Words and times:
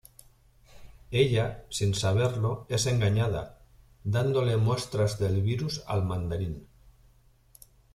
Ella, 1.23 1.43
sin 1.69 1.93
saberlo, 1.93 2.65
es 2.69 2.87
engañada, 2.87 3.59
dándole 4.03 4.57
muestras 4.57 5.19
del 5.19 5.43
virus 5.43 5.83
al 5.85 6.03
Mandarín. 6.05 6.67